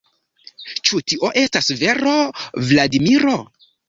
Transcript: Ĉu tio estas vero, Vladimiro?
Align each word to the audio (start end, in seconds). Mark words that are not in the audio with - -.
Ĉu 0.87 1.01
tio 1.11 1.29
estas 1.41 1.69
vero, 1.81 2.13
Vladimiro? 2.71 3.35